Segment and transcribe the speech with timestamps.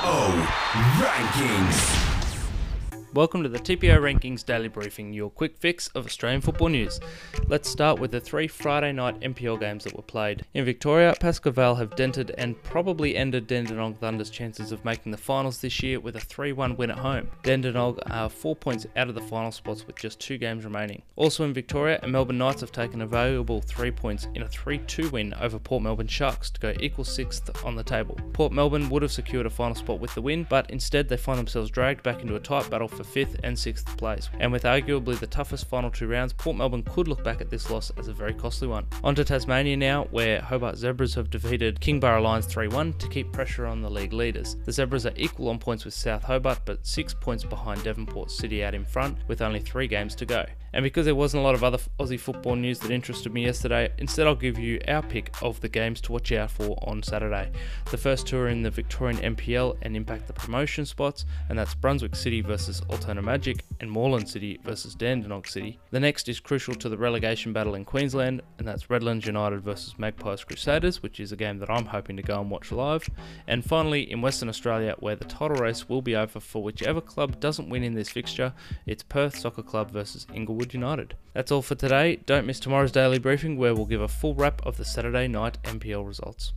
[0.00, 0.30] Oh,
[1.00, 2.07] rankings.
[3.18, 7.00] Welcome to the TPO Rankings Daily Briefing, your quick fix of Australian football news.
[7.48, 10.44] Let's start with the three Friday night NPL games that were played.
[10.54, 15.18] In Victoria, Pascoe Vale have dented and probably ended Dandenong Thunder's chances of making the
[15.18, 17.28] finals this year with a 3 1 win at home.
[17.42, 21.02] Dandenong are four points out of the final spots with just two games remaining.
[21.16, 25.10] Also in Victoria, Melbourne Knights have taken a valuable three points in a 3 2
[25.10, 28.16] win over Port Melbourne Sharks to go equal sixth on the table.
[28.32, 31.36] Port Melbourne would have secured a final spot with the win, but instead they find
[31.36, 34.28] themselves dragged back into a tight battle for 5th and 6th place.
[34.38, 37.70] And with arguably the toughest final two rounds, Port Melbourne could look back at this
[37.70, 38.86] loss as a very costly one.
[39.02, 43.32] On to Tasmania now, where Hobart Zebras have defeated Kingborough Lions 3 1 to keep
[43.32, 44.56] pressure on the league leaders.
[44.64, 48.62] The Zebras are equal on points with South Hobart, but 6 points behind Devonport City
[48.62, 50.44] out in front, with only 3 games to go.
[50.74, 53.90] And because there wasn't a lot of other Aussie football news that interested me yesterday,
[53.98, 57.50] instead I'll give you our pick of the games to watch out for on Saturday.
[57.90, 61.74] The first two are in the Victorian NPL and impact the promotion spots, and that's
[61.74, 65.78] Brunswick City versus Altona Magic and Moreland City versus Dandenong City.
[65.90, 69.98] The next is crucial to the relegation battle in Queensland, and that's Redlands United versus
[69.98, 73.08] Magpies Crusaders, which is a game that I'm hoping to go and watch live.
[73.46, 77.40] And finally, in Western Australia, where the title race will be over for whichever club
[77.40, 78.52] doesn't win in this fixture,
[78.86, 81.14] it's Perth Soccer Club versus Inglewood United.
[81.34, 82.16] That's all for today.
[82.26, 85.58] Don't miss tomorrow's daily briefing, where we'll give a full wrap of the Saturday night
[85.62, 86.52] NPL results.